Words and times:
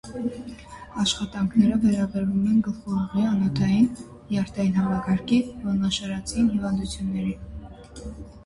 Աշխատանքները 1.01 1.75
վերաբերում 1.83 2.47
են 2.53 2.63
գլխուղեղի 2.67 3.27
անոթային, 3.33 3.85
նյարդային 4.31 4.75
համակարգի 4.81 5.41
ողնաշարածին 5.67 6.49
հիվանդություններին։ 6.55 8.19